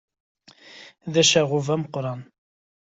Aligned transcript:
D 1.13 1.15
ccaɣub 1.25 1.67
ameqqran. 1.75 2.21